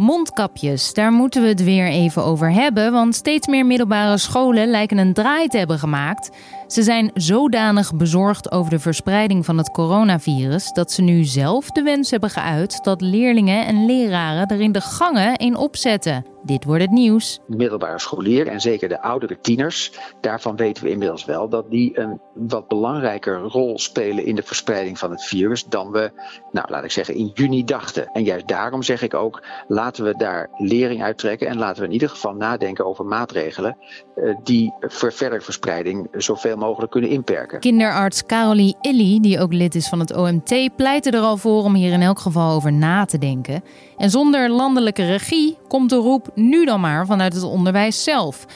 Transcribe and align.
Mondkapjes, 0.00 0.94
daar 0.94 1.12
moeten 1.12 1.42
we 1.42 1.48
het 1.48 1.64
weer 1.64 1.86
even 1.86 2.24
over 2.24 2.52
hebben, 2.52 2.92
want 2.92 3.14
steeds 3.14 3.46
meer 3.46 3.66
middelbare 3.66 4.18
scholen 4.18 4.68
lijken 4.68 4.98
een 4.98 5.12
draai 5.12 5.48
te 5.48 5.58
hebben 5.58 5.78
gemaakt. 5.78 6.30
Ze 6.66 6.82
zijn 6.82 7.10
zodanig 7.14 7.94
bezorgd 7.94 8.50
over 8.52 8.70
de 8.70 8.78
verspreiding 8.78 9.44
van 9.44 9.58
het 9.58 9.70
coronavirus 9.70 10.72
dat 10.72 10.92
ze 10.92 11.02
nu 11.02 11.24
zelf 11.24 11.70
de 11.70 11.82
wens 11.82 12.10
hebben 12.10 12.30
geuit 12.30 12.84
dat 12.84 13.00
leerlingen 13.00 13.66
en 13.66 13.86
leraren 13.86 14.46
er 14.46 14.60
in 14.60 14.72
de 14.72 14.80
gangen 14.80 15.42
een 15.42 15.56
opzetten. 15.56 16.24
Dit 16.42 16.64
wordt 16.64 16.82
het 16.82 16.90
nieuws. 16.90 17.40
De 17.46 17.56
middelbare 17.56 17.98
scholieren 17.98 18.52
en 18.52 18.60
zeker 18.60 18.88
de 18.88 19.02
oudere 19.02 19.40
tieners, 19.40 19.92
daarvan 20.20 20.56
weten 20.56 20.84
we 20.84 20.90
inmiddels 20.90 21.24
wel 21.24 21.48
dat 21.48 21.70
die 21.70 21.98
een 21.98 22.20
wat 22.34 22.68
belangrijker 22.68 23.40
rol 23.40 23.78
spelen 23.78 24.24
in 24.24 24.34
de 24.34 24.42
verspreiding 24.42 24.98
van 24.98 25.10
het 25.10 25.24
virus 25.24 25.64
dan 25.64 25.90
we, 25.90 26.10
nou 26.52 26.70
laat 26.70 26.84
ik 26.84 26.90
zeggen, 26.90 27.14
in 27.14 27.30
juni 27.34 27.64
dachten. 27.64 28.06
En 28.12 28.24
juist 28.24 28.48
daarom 28.48 28.82
zeg 28.82 29.02
ik 29.02 29.14
ook, 29.14 29.42
laten 29.68 30.04
we 30.04 30.16
daar 30.16 30.48
lering 30.56 31.02
uit 31.02 31.18
trekken 31.18 31.48
en 31.48 31.58
laten 31.58 31.80
we 31.80 31.86
in 31.86 31.92
ieder 31.92 32.08
geval 32.08 32.34
nadenken 32.34 32.86
over 32.86 33.04
maatregelen 33.04 33.76
uh, 34.16 34.36
die 34.42 34.74
voor 34.80 35.12
verdere 35.12 35.40
verspreiding 35.40 36.08
zoveel 36.12 36.56
mogelijk 36.56 36.92
kunnen 36.92 37.10
inperken. 37.10 37.60
Kinderarts 37.60 38.26
Carolie 38.26 38.76
Illy, 38.80 39.20
die 39.20 39.40
ook 39.40 39.52
lid 39.52 39.74
is 39.74 39.88
van 39.88 40.00
het 40.00 40.16
OMT, 40.16 40.76
pleitte 40.76 41.10
er 41.10 41.20
al 41.20 41.36
voor 41.36 41.64
om 41.64 41.74
hier 41.74 41.92
in 41.92 42.02
elk 42.02 42.18
geval 42.18 42.54
over 42.54 42.72
na 42.72 43.04
te 43.04 43.18
denken. 43.18 43.62
En 43.96 44.10
zonder 44.10 44.50
landelijke 44.50 45.06
regie 45.06 45.58
komt 45.68 45.90
de 45.90 45.96
roep 45.96 46.29
nu 46.34 46.64
dan 46.64 46.80
maar 46.80 47.06
vanuit 47.06 47.34
het 47.34 47.42
onderwijs 47.42 48.04
zelf. 48.04 48.46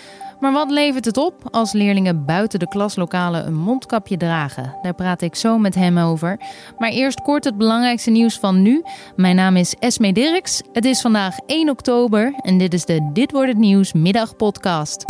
Maar 0.41 0.53
wat 0.53 0.71
levert 0.71 1.05
het 1.05 1.17
op 1.17 1.35
als 1.51 1.73
leerlingen 1.73 2.25
buiten 2.25 2.59
de 2.59 2.69
klaslokalen 2.69 3.47
een 3.47 3.55
mondkapje 3.55 4.17
dragen? 4.17 4.77
Daar 4.83 4.95
praat 4.95 5.23
ik 5.23 5.35
zo 5.35 5.59
met 5.59 5.75
hem 5.75 5.99
over. 5.99 6.41
Maar 6.79 6.91
eerst 6.91 7.21
kort 7.21 7.45
het 7.45 7.59
belangrijkste 7.59 8.11
nieuws 8.11 8.39
van 8.39 8.63
nu. 8.63 8.83
Mijn 9.17 9.37
naam 9.37 9.57
is 9.57 9.75
Esme 9.79 10.13
Dirks. 10.13 10.63
Het 10.73 10.85
is 10.85 11.01
vandaag 11.01 11.37
1 11.47 11.69
oktober 11.69 12.35
en 12.37 12.59
dit 12.59 12.75
is 12.75 12.85
de 12.85 13.11
Dit 13.13 13.33
wordt 13.33 13.49
het 13.49 13.59
nieuws 13.59 13.93
middagpodcast. 13.93 15.05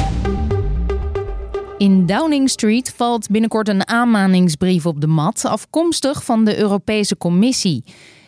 In 1.79 2.07
Downing 2.07 2.51
Street 2.51 2.93
valt 2.97 3.29
binnenkort 3.29 3.69
een 3.69 3.89
aanmaningsbrief 3.89 4.87
op 4.87 5.01
de 5.01 5.07
mat, 5.07 5.45
afkomstig 5.45 6.25
van 6.25 6.45
de 6.45 6.59
Europese 6.59 7.17
Commissie. 7.17 7.85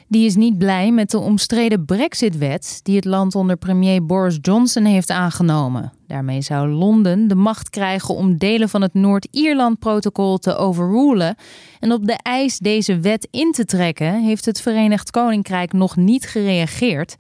Die 0.09 0.27
is 0.27 0.37
niet 0.37 0.59
blij 0.59 0.93
met 0.93 1.11
de 1.11 1.19
omstreden 1.19 1.85
Brexit-wet 1.85 2.81
die 2.83 2.97
het 2.97 3.05
land 3.05 3.35
onder 3.35 3.57
premier 3.57 4.07
Boris 4.07 4.39
Johnson 4.41 4.85
heeft 4.85 5.11
aangenomen. 5.11 5.93
Daarmee 6.07 6.43
zou 6.43 6.69
Londen 6.69 7.29
de 7.29 7.35
macht 7.35 7.71
krijgen 7.71 8.15
om 8.15 8.39
delen 8.39 8.69
van 8.69 8.83
het 8.83 8.95
Noord-Ierland-protocol 8.95 10.39
te 10.39 10.57
overrulen. 10.57 11.37
En 11.81 11.93
op 11.93 12.07
de 12.07 12.19
eis 12.23 12.59
deze 12.59 13.01
wet 13.01 13.29
in 13.31 13.53
te 13.53 13.65
trekken 13.65 14.23
heeft 14.23 14.45
het 14.45 14.61
Verenigd 14.61 15.11
Koninkrijk 15.11 15.73
nog 15.73 15.97
niet 15.97 16.27
gereageerd. 16.27 17.17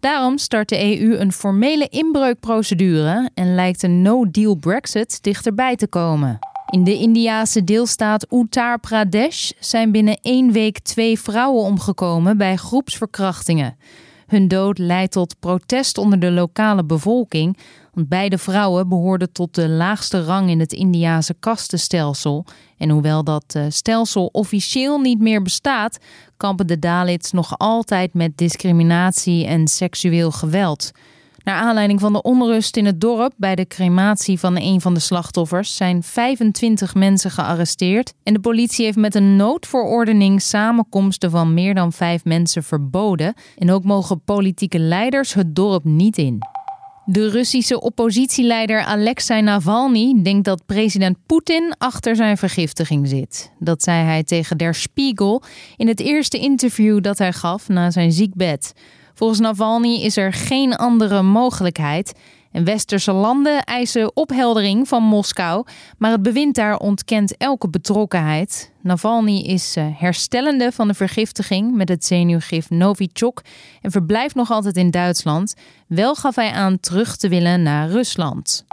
Daarom 0.00 0.38
start 0.38 0.68
de 0.68 1.00
EU 1.00 1.16
een 1.18 1.32
formele 1.32 1.88
inbreukprocedure 1.88 3.30
en 3.34 3.54
lijkt 3.54 3.82
een 3.82 4.02
no-deal 4.02 4.54
Brexit 4.54 5.22
dichterbij 5.22 5.76
te 5.76 5.88
komen. 5.88 6.38
In 6.70 6.84
de 6.84 6.98
Indiase 6.98 7.64
deelstaat 7.64 8.26
Uttar 8.32 8.80
Pradesh 8.80 9.50
zijn 9.58 9.92
binnen 9.92 10.18
één 10.22 10.52
week 10.52 10.78
twee 10.78 11.20
vrouwen 11.20 11.62
omgekomen 11.64 12.36
bij 12.36 12.56
groepsverkrachtingen. 12.56 13.76
Hun 14.26 14.48
dood 14.48 14.78
leidt 14.78 15.12
tot 15.12 15.38
protest 15.40 15.98
onder 15.98 16.20
de 16.20 16.30
lokale 16.30 16.84
bevolking, 16.84 17.58
want 17.92 18.08
beide 18.08 18.38
vrouwen 18.38 18.88
behoorden 18.88 19.32
tot 19.32 19.54
de 19.54 19.68
laagste 19.68 20.24
rang 20.24 20.50
in 20.50 20.60
het 20.60 20.72
Indiase 20.72 21.34
kastenstelsel. 21.40 22.44
En 22.78 22.90
hoewel 22.90 23.24
dat 23.24 23.44
eh, 23.46 23.64
stelsel 23.68 24.26
officieel 24.32 24.98
niet 24.98 25.20
meer 25.20 25.42
bestaat, 25.42 25.98
kampen 26.36 26.66
de 26.66 26.78
Dalits 26.78 27.32
nog 27.32 27.58
altijd 27.58 28.14
met 28.14 28.36
discriminatie 28.36 29.46
en 29.46 29.68
seksueel 29.68 30.30
geweld. 30.30 30.90
Naar 31.44 31.60
aanleiding 31.60 32.00
van 32.00 32.12
de 32.12 32.22
onrust 32.22 32.76
in 32.76 32.86
het 32.86 33.00
dorp 33.00 33.32
bij 33.36 33.54
de 33.54 33.66
crematie 33.66 34.38
van 34.38 34.56
een 34.56 34.80
van 34.80 34.94
de 34.94 35.00
slachtoffers 35.00 35.76
zijn 35.76 36.02
25 36.02 36.94
mensen 36.94 37.30
gearresteerd 37.30 38.12
en 38.22 38.32
de 38.32 38.40
politie 38.40 38.84
heeft 38.84 38.96
met 38.96 39.14
een 39.14 39.36
noodverordening 39.36 40.42
samenkomsten 40.42 41.30
van 41.30 41.54
meer 41.54 41.74
dan 41.74 41.92
vijf 41.92 42.24
mensen 42.24 42.62
verboden 42.62 43.34
en 43.56 43.70
ook 43.70 43.84
mogen 43.84 44.24
politieke 44.24 44.78
leiders 44.78 45.34
het 45.34 45.54
dorp 45.54 45.84
niet 45.84 46.18
in. 46.18 46.38
De 47.04 47.28
Russische 47.28 47.80
oppositieleider 47.80 48.80
Alexei 48.80 49.42
Navalny 49.42 50.22
denkt 50.22 50.44
dat 50.44 50.66
president 50.66 51.16
Poetin 51.26 51.74
achter 51.78 52.16
zijn 52.16 52.36
vergiftiging 52.36 53.08
zit. 53.08 53.52
Dat 53.58 53.82
zei 53.82 54.04
hij 54.04 54.24
tegen 54.24 54.58
Der 54.58 54.74
Spiegel 54.74 55.42
in 55.76 55.88
het 55.88 56.00
eerste 56.00 56.38
interview 56.38 57.02
dat 57.02 57.18
hij 57.18 57.32
gaf 57.32 57.68
na 57.68 57.90
zijn 57.90 58.12
ziekbed. 58.12 58.72
Volgens 59.20 59.40
Navalny 59.40 60.02
is 60.02 60.16
er 60.16 60.32
geen 60.32 60.76
andere 60.76 61.22
mogelijkheid. 61.22 62.12
En 62.52 62.64
westerse 62.64 63.12
landen 63.12 63.64
eisen 63.64 64.16
opheldering 64.16 64.88
van 64.88 65.02
Moskou, 65.02 65.64
maar 65.98 66.10
het 66.10 66.22
bewind 66.22 66.54
daar 66.54 66.76
ontkent 66.76 67.36
elke 67.36 67.68
betrokkenheid. 67.68 68.72
Navalny 68.82 69.40
is 69.40 69.76
eh, 69.76 69.84
herstellende 69.94 70.72
van 70.72 70.88
de 70.88 70.94
vergiftiging 70.94 71.74
met 71.74 71.88
het 71.88 72.04
zenuwgif 72.04 72.70
Novichok 72.70 73.42
en 73.80 73.90
verblijft 73.90 74.34
nog 74.34 74.50
altijd 74.50 74.76
in 74.76 74.90
Duitsland. 74.90 75.54
Wel 75.86 76.14
gaf 76.14 76.34
hij 76.34 76.50
aan 76.50 76.80
terug 76.80 77.16
te 77.16 77.28
willen 77.28 77.62
naar 77.62 77.88
Rusland. 77.88 78.64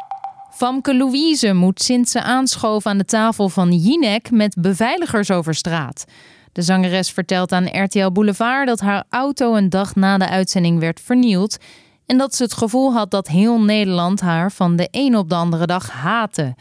Famke 0.58 0.96
Louise 0.96 1.54
moet 1.54 1.82
sinds 1.82 2.12
ze 2.12 2.22
aanschoof 2.22 2.86
aan 2.86 2.98
de 2.98 3.06
tafel 3.06 3.50
van 3.50 3.72
Jinek 3.72 4.32
met 4.32 4.56
beveiligers 4.60 5.32
over 5.32 5.56
straat. 5.56 6.06
De 6.52 6.62
zangeres 6.62 7.12
vertelt 7.12 7.52
aan 7.52 7.84
RTL 7.84 8.12
Boulevard 8.12 8.68
dat 8.68 8.80
haar 8.80 9.04
auto 9.10 9.56
een 9.56 9.70
dag 9.70 9.96
na 9.96 10.18
de 10.18 10.30
uitzending 10.30 10.80
werd 10.80 11.00
vernield 11.00 11.58
en 12.06 12.18
dat 12.18 12.36
ze 12.36 12.44
het 12.44 12.54
gevoel 12.54 12.94
had 12.94 13.12
dat 13.12 13.28
heel 13.28 13.62
Nederland 13.62 14.22
haar 14.22 14.52
van 14.52 14.76
de 14.76 14.88
een 14.92 15.18
op 15.18 15.30
de 15.30 15.36
andere 15.36 15.66
dag 15.66 15.92
haatte. 15.92 16.56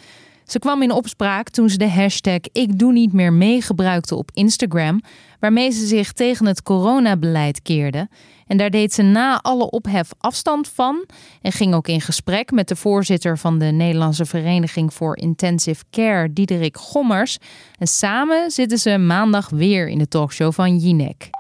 Ze 0.46 0.58
kwam 0.58 0.82
in 0.82 0.90
opspraak 0.90 1.48
toen 1.48 1.70
ze 1.70 1.78
de 1.78 1.90
hashtag 1.90 2.40
Ik 2.52 2.78
doe 2.78 2.92
niet 2.92 3.12
meer 3.12 3.32
mee 3.32 3.62
gebruikte 3.62 4.14
op 4.14 4.30
Instagram, 4.34 5.02
waarmee 5.40 5.70
ze 5.70 5.86
zich 5.86 6.12
tegen 6.12 6.46
het 6.46 6.62
coronabeleid 6.62 7.62
keerde. 7.62 8.08
En 8.46 8.56
daar 8.56 8.70
deed 8.70 8.92
ze 8.92 9.02
na 9.02 9.40
alle 9.42 9.70
ophef 9.70 10.10
afstand 10.18 10.68
van 10.68 11.06
en 11.42 11.52
ging 11.52 11.74
ook 11.74 11.88
in 11.88 12.00
gesprek 12.00 12.50
met 12.50 12.68
de 12.68 12.76
voorzitter 12.76 13.38
van 13.38 13.58
de 13.58 13.64
Nederlandse 13.64 14.24
Vereniging 14.24 14.94
voor 14.94 15.16
Intensive 15.16 15.84
Care, 15.90 16.32
Diederik 16.32 16.76
Gommers. 16.76 17.38
En 17.78 17.86
samen 17.86 18.50
zitten 18.50 18.78
ze 18.78 18.98
maandag 18.98 19.48
weer 19.48 19.88
in 19.88 19.98
de 19.98 20.08
talkshow 20.08 20.52
van 20.52 20.76
Jinek. 20.76 21.30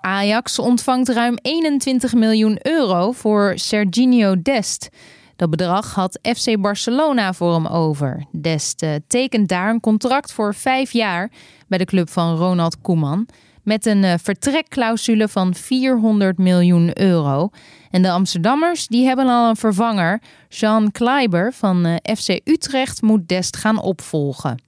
Ajax 0.00 0.58
ontvangt 0.58 1.08
ruim 1.08 1.38
21 1.42 2.14
miljoen 2.14 2.58
euro 2.62 3.12
voor 3.12 3.52
Serginho 3.54 4.42
Dest. 4.42 4.88
Dat 5.36 5.50
bedrag 5.50 5.94
had 5.94 6.18
FC 6.22 6.60
Barcelona 6.60 7.32
voor 7.32 7.52
hem 7.52 7.66
over. 7.66 8.24
Dest 8.40 8.86
tekent 9.06 9.48
daar 9.48 9.70
een 9.70 9.80
contract 9.80 10.32
voor 10.32 10.54
vijf 10.54 10.92
jaar 10.92 11.30
bij 11.68 11.78
de 11.78 11.84
club 11.84 12.08
van 12.10 12.36
Ronald 12.36 12.80
Koeman. 12.80 13.26
Met 13.62 13.86
een 13.86 14.02
uh, 14.02 14.14
vertrekclausule 14.22 15.28
van 15.28 15.54
400 15.54 16.38
miljoen 16.38 17.00
euro. 17.00 17.50
En 17.90 18.02
de 18.02 18.10
Amsterdammers 18.10 18.86
die 18.86 19.06
hebben 19.06 19.26
al 19.26 19.48
een 19.48 19.56
vervanger. 19.56 20.20
Jean 20.48 20.90
Kleiber 20.90 21.52
van 21.52 21.86
uh, 21.86 21.94
FC 22.16 22.40
Utrecht 22.44 23.02
moet 23.02 23.28
Dest 23.28 23.56
gaan 23.56 23.80
opvolgen. 23.80 24.62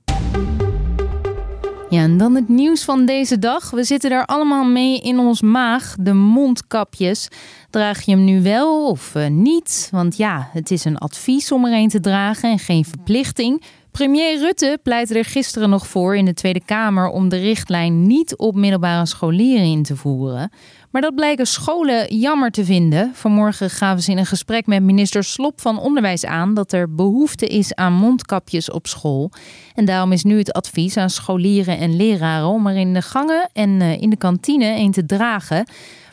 Ja, 1.95 2.03
en 2.03 2.19
dan 2.19 2.35
het 2.35 2.49
nieuws 2.49 2.85
van 2.85 3.07
deze 3.07 3.39
dag. 3.39 3.71
We 3.71 3.85
zitten 3.85 4.11
daar 4.11 4.27
allemaal 4.27 4.65
mee 4.65 5.01
in 5.01 5.19
ons 5.19 5.43
maag, 5.43 5.97
de 5.99 6.13
mondkapjes. 6.13 7.29
Draag 7.71 8.03
je 8.03 8.11
hem 8.11 8.25
nu 8.25 8.43
wel 8.43 8.89
of 8.89 9.15
uh, 9.15 9.27
niet? 9.27 9.89
Want 9.91 10.17
ja, 10.17 10.49
het 10.53 10.71
is 10.71 10.85
een 10.85 10.99
advies 10.99 11.53
om 11.53 11.65
er 11.65 11.73
een 11.73 11.89
te 11.89 12.01
dragen 12.01 12.51
en 12.51 12.59
geen 12.59 12.85
verplichting. 12.85 13.63
Premier 13.95 14.39
Rutte 14.39 14.79
pleitte 14.83 15.19
er 15.19 15.25
gisteren 15.25 15.71
nog 15.71 15.87
voor 15.87 16.17
in 16.17 16.25
de 16.25 16.35
Tweede 16.35 16.65
Kamer 16.65 17.09
om 17.09 17.29
de 17.29 17.37
richtlijn 17.37 18.07
niet 18.07 18.37
op 18.37 18.55
middelbare 18.55 19.07
scholieren 19.07 19.67
in 19.67 19.83
te 19.83 19.97
voeren. 19.97 20.51
Maar 20.91 21.03
dat 21.03 21.15
blijken 21.15 21.47
scholen 21.47 22.17
jammer 22.17 22.51
te 22.51 22.65
vinden. 22.65 23.11
Vanmorgen 23.15 23.71
gaven 23.71 24.03
ze 24.03 24.11
in 24.11 24.19
een 24.19 24.27
gesprek 24.27 24.67
met 24.67 24.83
minister 24.83 25.25
Slop 25.25 25.61
van 25.61 25.79
Onderwijs 25.79 26.25
aan 26.25 26.55
dat 26.55 26.73
er 26.73 26.95
behoefte 26.95 27.47
is 27.47 27.75
aan 27.75 27.93
mondkapjes 27.93 28.71
op 28.71 28.87
school. 28.87 29.31
En 29.75 29.85
daarom 29.85 30.13
is 30.13 30.25
nu 30.25 30.39
het 30.39 30.53
advies 30.53 30.97
aan 30.97 31.11
scholieren 31.11 31.79
en 31.79 31.97
leraren 31.97 32.49
om 32.49 32.67
er 32.67 32.77
in 32.77 32.95
de 32.95 33.03
gangen 33.03 33.51
en 33.53 33.81
eh, 33.81 34.01
in 34.01 34.11
de 34.11 34.17
kantine 34.17 34.77
een 34.77 34.93
te 34.93 35.07
dragen. 35.07 35.67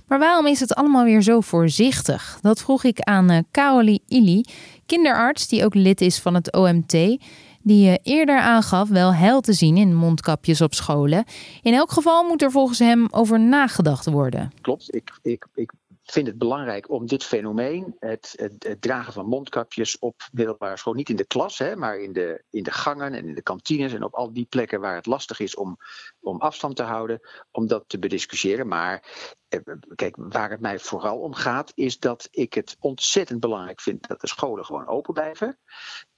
Maar 0.07 0.19
waarom 0.19 0.48
is 0.48 0.60
het 0.60 0.74
allemaal 0.74 1.04
weer 1.04 1.22
zo 1.22 1.42
voorzichtig? 1.42 2.39
Dat 2.42 2.62
vroeg 2.62 2.84
ik 2.84 3.00
aan 3.00 3.31
uh, 3.31 3.38
Carolie 3.51 4.01
Illy, 4.07 4.45
kinderarts 4.86 5.48
die 5.48 5.66
ook 5.66 5.75
lid 5.75 6.01
is 6.01 6.19
van 6.19 6.34
het 6.34 6.54
OMT 6.54 7.18
die 7.63 7.90
je 7.90 8.00
eerder 8.04 8.40
aangaf 8.40 8.90
wel 8.90 9.13
heil 9.13 9.42
te 9.42 9.54
zien 9.54 9.78
in 9.78 9.96
mondkapjes 9.96 10.62
op 10.62 10.74
scholen. 10.74 11.25
In 11.62 11.74
elk 11.74 11.92
geval 11.92 12.24
moet 12.24 12.42
er 12.42 12.52
volgens 12.52 12.80
hem 12.80 13.08
over 13.12 13.40
nagedacht 13.40 14.06
worden. 14.06 14.52
Klopt, 14.62 14.96
ik, 14.96 15.19
ik, 15.22 15.48
ik 15.54 15.72
vind 16.12 16.28
het 16.28 16.38
belangrijk 16.38 16.90
om 16.90 17.08
dit 17.08 17.24
fenomeen, 17.24 17.96
het, 18.00 18.34
het, 18.36 18.81
dragen 18.81 19.13
van 19.13 19.25
mondkapjes 19.25 20.00
op 20.00 20.22
middelbare 20.31 20.78
school, 20.78 20.94
niet 20.94 21.10
in 21.10 21.16
de 21.16 21.25
klas, 21.25 21.58
hè, 21.58 21.75
maar 21.75 22.00
in 22.00 22.13
de, 22.13 22.44
in 22.50 22.63
de 22.63 22.72
gangen 22.72 23.13
en 23.13 23.28
in 23.28 23.36
de 23.36 23.42
kantines 23.42 23.94
en 23.94 24.04
op 24.04 24.13
al 24.13 24.34
die 24.34 24.46
plekken 24.46 24.80
waar 24.80 24.96
het 24.96 25.06
lastig 25.06 25.40
is 25.40 25.56
om, 25.56 25.78
om 26.19 26.40
afstand 26.40 26.75
te 26.75 26.84
houden, 26.84 27.19
om 27.52 27.68
dat 27.68 27.84
te 27.88 28.00
bediscussiëren. 28.00 28.68
Maar 28.68 29.04
eh, 29.48 29.60
kijk, 29.96 30.16
waar 30.18 30.50
het 30.50 30.62
mij 30.62 30.80
vooral 30.80 31.19
om 31.19 31.34
gaat, 31.34 31.72
is 31.75 32.00
dat 32.00 32.28
ik 32.31 32.54
het 32.54 32.78
ontzettend 32.80 33.40
belangrijk 33.40 33.81
vind 33.81 34.08
dat 34.08 34.22
de 34.22 34.28
scholen 34.28 34.66
gewoon 34.66 34.88
open 34.88 35.13
blijven. 35.13 35.58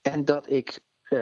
En 0.01 0.25
dat 0.25 0.50
ik 0.50 0.80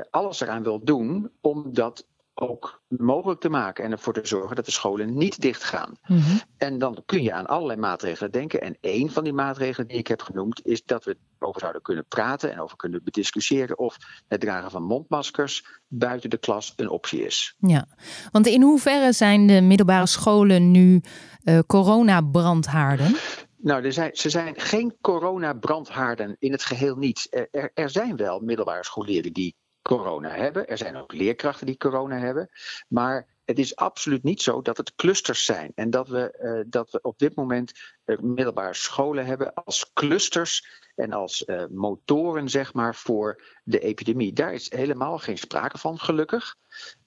alles 0.09 0.41
eraan 0.41 0.63
wil 0.63 0.83
doen 0.83 1.31
om 1.41 1.73
dat 1.73 2.05
ook 2.33 2.81
mogelijk 2.87 3.39
te 3.39 3.49
maken 3.49 3.83
en 3.83 3.91
ervoor 3.91 4.13
te 4.13 4.27
zorgen 4.27 4.55
dat 4.55 4.65
de 4.65 4.71
scholen 4.71 5.17
niet 5.17 5.41
dichtgaan. 5.41 5.97
Mm 6.07 6.21
En 6.57 6.77
dan 6.77 7.03
kun 7.05 7.23
je 7.23 7.33
aan 7.33 7.45
allerlei 7.45 7.79
maatregelen 7.79 8.31
denken. 8.31 8.61
En 8.61 8.77
één 8.81 9.09
van 9.09 9.23
die 9.23 9.33
maatregelen 9.33 9.87
die 9.87 9.97
ik 9.97 10.07
heb 10.07 10.21
genoemd 10.21 10.65
is 10.65 10.83
dat 10.83 11.03
we 11.03 11.17
over 11.39 11.59
zouden 11.59 11.81
kunnen 11.81 12.05
praten 12.07 12.51
en 12.51 12.59
over 12.59 12.77
kunnen 12.77 13.03
bediscussiëren 13.03 13.77
of 13.77 13.97
het 14.27 14.39
dragen 14.39 14.71
van 14.71 14.83
mondmaskers 14.83 15.81
buiten 15.87 16.29
de 16.29 16.37
klas 16.37 16.73
een 16.75 16.89
optie 16.89 17.25
is. 17.25 17.55
Ja, 17.59 17.87
want 18.31 18.47
in 18.47 18.61
hoeverre 18.61 19.13
zijn 19.13 19.47
de 19.47 19.61
middelbare 19.61 20.07
scholen 20.07 20.71
nu 20.71 21.01
uh, 21.43 21.59
coronabrandhaarden? 21.67 23.15
Nou, 23.57 23.83
er 23.83 23.93
zijn, 23.93 24.09
ze 24.13 24.29
zijn 24.29 24.59
geen 24.59 24.95
coronabrandhaarden 25.01 26.35
in 26.39 26.51
het 26.51 26.63
geheel 26.63 26.95
niet. 26.95 27.47
Er, 27.51 27.71
er 27.73 27.89
zijn 27.89 28.15
wel 28.15 28.39
middelbare 28.39 28.83
scholieren 28.83 29.33
die 29.33 29.55
corona 29.81 30.29
hebben. 30.29 30.67
Er 30.67 30.77
zijn 30.77 30.95
ook 30.95 31.13
leerkrachten 31.13 31.65
die 31.65 31.77
corona 31.77 32.17
hebben. 32.17 32.49
Maar 32.87 33.27
het 33.45 33.59
is 33.59 33.75
absoluut 33.75 34.23
niet 34.23 34.41
zo 34.41 34.61
dat 34.61 34.77
het 34.77 34.95
clusters 34.95 35.45
zijn. 35.45 35.71
En 35.75 35.89
dat 35.89 36.07
we, 36.07 36.37
uh, 36.41 36.71
dat 36.71 36.91
we 36.91 37.01
op 37.01 37.19
dit 37.19 37.35
moment 37.35 37.71
uh, 38.05 38.17
middelbare 38.19 38.73
scholen 38.73 39.25
hebben 39.25 39.53
als 39.53 39.91
clusters 39.93 40.81
en 40.95 41.13
als 41.13 41.43
uh, 41.45 41.63
motoren, 41.69 42.49
zeg 42.49 42.73
maar, 42.73 42.95
voor 42.95 43.43
de 43.63 43.79
epidemie. 43.79 44.33
Daar 44.33 44.53
is 44.53 44.71
helemaal 44.71 45.17
geen 45.17 45.37
sprake 45.37 45.77
van, 45.77 45.99
gelukkig. 45.99 46.55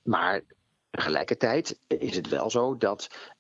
Maar 0.03 0.43
tegelijkertijd 0.91 1.79
is 1.87 2.17
het 2.17 2.29
wel 2.29 2.51
zo 2.51 2.77
dat 2.77 3.33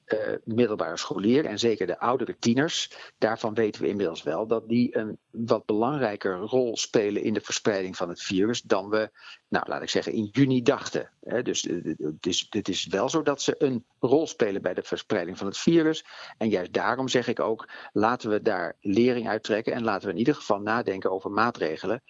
middelbare 0.45 0.97
scholieren 0.97 1.51
en 1.51 1.59
zeker 1.59 1.87
de 1.87 1.99
oudere 1.99 2.37
tieners, 2.39 3.13
daarvan 3.19 3.55
weten 3.55 3.83
we 3.83 3.89
inmiddels 3.89 4.23
wel 4.23 4.47
dat 4.47 4.69
die 4.69 4.97
een 4.97 5.19
wat 5.35 5.67
belangrijker 5.67 6.39
rol 6.39 6.77
spelen 6.77 7.23
in 7.23 7.35
de 7.35 7.41
verspreiding 7.41 7.97
van 7.97 8.09
het 8.09 8.23
virus 8.23 8.63
dan 8.63 8.89
we, 8.89 9.11
nou 9.49 9.69
laat 9.69 9.83
ik 9.83 9.89
zeggen, 9.89 10.13
in 10.13 10.29
juni 10.33 10.63
dachten. 10.63 11.11
Dus 11.43 11.63
het 11.99 12.27
is, 12.27 12.47
het 12.51 12.69
is 12.69 12.87
wel 12.87 13.09
zo 13.09 13.23
dat 13.23 13.43
ze 13.43 13.55
een 13.59 13.85
rol 14.01 14.27
spelen 14.27 14.63
bij 14.63 14.75
de 14.75 14.83
verspreiding 14.83 15.39
van 15.39 15.47
het 15.47 15.59
virus. 15.59 16.05
En 16.39 16.49
juist 16.49 16.73
daarom 16.73 17.09
zeg 17.09 17.29
ik 17.29 17.41
ook, 17.41 17.69
laten 17.93 18.31
we 18.31 18.43
daar 18.43 18.77
lering 18.81 19.29
uit 19.29 19.43
trekken 19.43 19.73
en 19.73 19.85
laten 19.85 20.07
we 20.07 20.13
in 20.13 20.19
ieder 20.19 20.35
geval 20.35 20.61
nadenken 20.61 21.11
over 21.11 21.31
maatregelen 21.31 22.03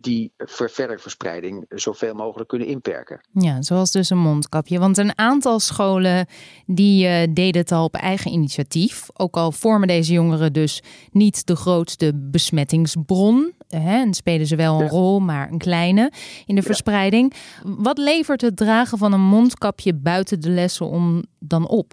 die 0.00 0.32
voor 0.36 0.70
verdere 0.70 0.98
verspreiding 0.98 1.64
zoveel 1.68 2.14
mogelijk 2.14 2.48
kunnen 2.48 2.68
inperken. 2.68 3.20
Ja, 3.32 3.62
zoals 3.62 3.90
dus 3.90 4.10
een 4.10 4.18
mondkapje. 4.18 4.78
Want 4.78 4.98
een 4.98 5.18
aantal 5.18 5.60
scholen 5.60 6.26
die 6.66 7.32
deden 7.32 7.60
het 7.60 7.72
al 7.72 7.84
op 7.84 7.94
eigen 7.94 8.30
initiatief. 8.30 9.06
Ook 9.12 9.36
al 9.36 9.52
vormen 9.52 9.88
deze 9.88 10.12
jongeren 10.12 10.52
dus 10.52 10.82
niet 11.10 11.46
de 11.46 11.56
grootste 11.56 12.28
besmettingsbron. 12.56 13.52
Hè, 13.68 14.00
en 14.00 14.14
spelen 14.14 14.46
ze 14.46 14.56
wel 14.56 14.80
een 14.80 14.88
rol, 14.88 15.20
maar 15.20 15.50
een 15.50 15.58
kleine 15.58 16.12
in 16.46 16.54
de 16.54 16.62
verspreiding. 16.62 17.32
Wat 17.62 17.98
levert 17.98 18.40
het 18.40 18.56
dragen 18.56 18.98
van 18.98 19.12
een 19.12 19.20
mondkapje 19.20 19.94
buiten 19.94 20.40
de 20.40 20.50
lessen 20.50 20.86
om 20.86 21.24
dan 21.38 21.68
op? 21.68 21.92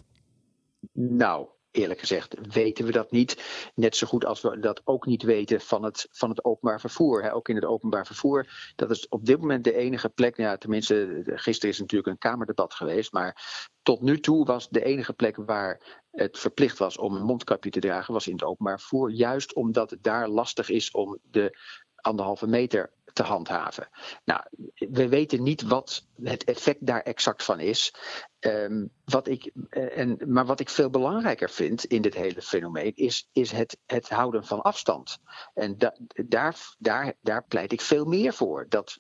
Nou, 0.94 1.48
eerlijk 1.74 2.00
gezegd 2.00 2.36
weten 2.54 2.86
we 2.86 2.92
dat 2.92 3.12
niet. 3.12 3.44
Net 3.75 3.96
zo 3.96 4.08
goed 4.08 4.25
als 4.25 4.42
we 4.42 4.60
dat 4.60 4.81
ook 4.84 5.06
niet 5.06 5.24
weten 5.24 5.62
van 5.62 5.84
het, 5.84 6.08
van 6.12 6.30
het 6.30 6.44
openbaar 6.46 6.80
vervoer. 6.80 7.31
Ook 7.31 7.50
in 7.50 7.56
het 7.56 7.66
openbaar 7.66 8.06
vervoer. 8.06 8.74
Dat 8.75 8.92
is 8.92 9.08
op 9.08 9.25
dit 9.25 9.40
moment 9.40 9.64
de 9.64 9.75
enige 9.75 10.10
plek. 10.10 10.38
Nou 10.38 10.50
ja, 10.50 10.58
tenminste, 10.58 11.22
gisteren 11.25 11.70
is 11.70 11.80
natuurlijk 11.80 12.10
een 12.10 12.18
Kamerdebat 12.18 12.74
geweest. 12.74 13.12
Maar 13.12 13.68
tot 13.81 14.02
nu 14.02 14.20
toe 14.20 14.46
was 14.46 14.70
de 14.70 14.84
enige 14.84 15.14
plek 15.14 15.36
waar 15.36 16.02
het 16.12 16.40
verplicht 16.40 16.78
was 16.78 16.98
om 16.98 17.16
een 17.16 17.25
mondkapje 17.25 17.70
te 17.70 17.80
dragen, 17.80 18.14
was 18.14 18.28
in 18.28 18.34
het 18.34 18.44
openbaar 18.44 18.80
vervoer. 18.80 19.12
Juist 19.12 19.54
omdat 19.54 19.90
het 19.90 20.04
daar 20.04 20.28
lastig 20.28 20.70
is 20.70 20.92
om 20.92 21.20
de 21.22 21.58
anderhalve 21.96 22.48
meter 22.48 22.94
te 23.13 23.24
handhaven. 23.24 23.89
Nou, 24.25 24.42
we 24.75 25.07
weten 25.10 25.44
niet 25.44 25.62
wat 25.62 26.07
het 26.24 26.44
effect 26.44 26.86
daar 26.86 27.01
exact 27.01 27.44
van 27.44 27.60
is. 27.60 27.94
Um, 28.39 28.89
wat 29.06 29.27
ik, 29.27 29.51
eh, 29.69 29.98
en, 29.98 30.18
maar 30.27 30.45
wat 30.45 30.60
ik 30.60 30.69
veel 30.69 30.89
belangrijker 30.89 31.50
vind 31.50 31.83
in 31.83 32.01
dit 32.01 32.13
hele 32.13 32.42
fenomeen 32.42 32.92
is, 32.95 33.30
is 33.31 33.51
het, 33.51 33.77
het 33.86 34.10
houden 34.10 34.45
van 34.45 34.62
afstand. 34.62 35.18
En 35.54 35.77
da, 35.77 35.95
daar, 36.25 36.75
daar, 36.77 37.13
daar 37.21 37.45
pleit 37.45 37.71
ik 37.71 37.81
veel 37.81 38.06
meer 38.06 38.33
voor. 38.33 38.65
Dat 38.69 38.98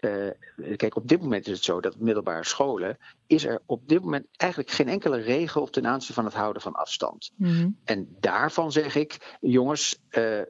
uh, 0.00 0.76
kijk, 0.76 0.96
op 0.96 1.08
dit 1.08 1.20
moment 1.20 1.46
is 1.46 1.52
het 1.52 1.64
zo 1.64 1.80
dat 1.80 1.98
middelbare 1.98 2.44
scholen 2.44 2.98
is 3.26 3.44
er 3.44 3.62
op 3.66 3.88
dit 3.88 4.02
moment 4.02 4.26
eigenlijk 4.36 4.70
geen 4.70 4.88
enkele 4.88 5.20
regel 5.20 5.66
ten 5.66 5.86
aanzien 5.86 6.14
van 6.14 6.24
het 6.24 6.34
houden 6.34 6.62
van 6.62 6.74
afstand. 6.74 7.30
Mm 7.36 7.78
En 7.84 8.16
daarvan 8.20 8.72
zeg 8.72 8.94
ik, 8.94 9.36
jongens, 9.40 9.98
uh, 10.10 10.40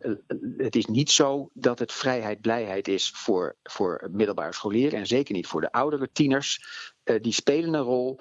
het 0.57 0.77
is 0.77 0.87
niet 0.87 1.11
zo 1.11 1.51
dat 1.53 1.79
het 1.79 1.93
vrijheid, 1.93 2.41
blijheid 2.41 2.89
is 2.89 3.11
voor, 3.11 3.57
voor 3.63 4.09
middelbare 4.13 4.53
scholieren 4.53 4.99
en 4.99 5.07
zeker 5.07 5.35
niet 5.35 5.47
voor 5.47 5.61
de 5.61 5.73
oudere 5.73 6.09
tieners. 6.13 6.65
Uh, 7.05 7.21
die 7.21 7.33
spelen 7.33 7.75
een 7.75 7.81
rol. 7.81 8.21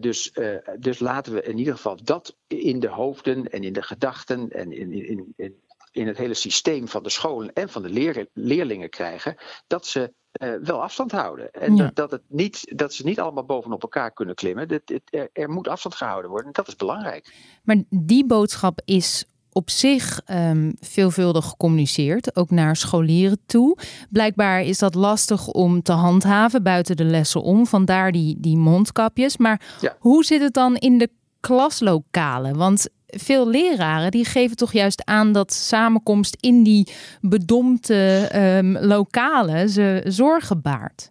dus, 0.00 0.32
dus 0.78 0.98
laten 0.98 1.32
we 1.32 1.42
in 1.42 1.58
ieder 1.58 1.74
geval 1.74 1.98
dat 2.04 2.36
in 2.46 2.80
de 2.80 2.88
hoofden 2.88 3.50
en 3.50 3.62
in 3.62 3.72
de 3.72 3.82
gedachten 3.82 4.50
en 4.50 4.72
in, 4.72 4.92
in, 4.92 5.32
in, 5.36 5.60
in 5.98 6.06
het 6.06 6.18
hele 6.18 6.34
systeem 6.34 6.88
van 6.88 7.02
de 7.02 7.10
scholen 7.10 7.52
en 7.52 7.68
van 7.68 7.82
de 7.82 7.88
leer, 7.88 8.26
leerlingen 8.32 8.90
krijgen, 8.90 9.36
dat 9.66 9.86
ze 9.86 10.12
uh, 10.42 10.54
wel 10.62 10.82
afstand 10.82 11.12
houden. 11.12 11.50
En 11.52 11.76
dat, 11.76 11.96
dat, 11.96 12.10
het 12.10 12.22
niet, 12.26 12.72
dat 12.74 12.94
ze 12.94 13.04
niet 13.04 13.20
allemaal 13.20 13.44
bovenop 13.44 13.82
elkaar 13.82 14.12
kunnen 14.12 14.34
klimmen. 14.34 14.68
Dat, 14.68 14.82
er, 15.10 15.28
er, 15.32 15.50
moet 15.50 15.68
afstand 15.68 15.94
gehouden 15.94 16.30
worden. 16.30 16.46
En 16.46 16.52
dat 16.52 16.68
is 16.68 16.76
belangrijk. 16.76 17.34
Maar 17.62 17.82
die 17.90 18.26
boodschap 18.26 18.80
is 18.84 19.24
op 19.52 19.70
zich 19.70 20.20
um, 20.30 20.74
veelvuldig 20.80 21.44
gecommuniceerd, 21.44 22.36
ook 22.36 22.50
naar 22.50 22.76
scholieren 22.76 23.38
toe. 23.46 23.78
Blijkbaar 24.10 24.62
is 24.62 24.78
dat 24.78 24.94
lastig 24.94 25.46
om 25.46 25.82
te 25.82 25.92
handhaven 25.92 26.62
buiten 26.62 26.96
de 26.96 27.04
lessen 27.04 27.42
om, 27.42 27.66
vandaar 27.66 28.12
die, 28.12 28.36
die 28.40 28.56
mondkapjes. 28.56 29.36
Maar 29.36 29.76
ja. 29.80 29.96
hoe 29.98 30.24
zit 30.24 30.40
het 30.40 30.54
dan 30.54 30.76
in 30.76 30.98
de 30.98 31.10
klaslokalen? 31.40 32.56
Want 32.56 32.88
veel 33.16 33.48
leraren 33.48 34.10
die 34.10 34.24
geven 34.24 34.56
toch 34.56 34.72
juist 34.72 35.04
aan 35.04 35.32
dat 35.32 35.52
samenkomst 35.52 36.36
in 36.40 36.62
die 36.62 36.92
bedompte 37.20 38.30
um, 38.34 38.78
lokalen 38.78 39.68
ze 39.68 40.02
zorgen 40.04 40.62
baart. 40.62 41.10